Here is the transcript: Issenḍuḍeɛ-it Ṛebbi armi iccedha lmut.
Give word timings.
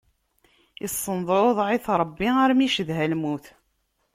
Issenḍuḍeɛ-it 0.85 1.85
Ṛebbi 1.99 2.27
armi 2.43 2.63
iccedha 2.65 3.05
lmut. 3.11 3.45